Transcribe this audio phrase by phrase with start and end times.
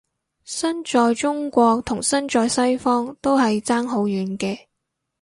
[0.45, 4.65] 身在中國同身在西方都係爭好遠嘅